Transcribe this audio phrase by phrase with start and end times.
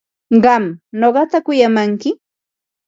[0.43, 0.63] ¿Qam
[0.99, 2.09] nuqata kuyamanki?